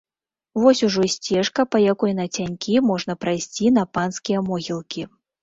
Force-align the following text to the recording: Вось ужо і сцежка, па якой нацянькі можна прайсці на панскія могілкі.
Вось 0.61 0.79
ужо 0.87 1.03
і 1.07 1.11
сцежка, 1.15 1.65
па 1.73 1.77
якой 1.93 2.15
нацянькі 2.21 2.81
можна 2.93 3.17
прайсці 3.27 3.71
на 3.77 3.85
панскія 3.99 4.39
могілкі. 4.51 5.01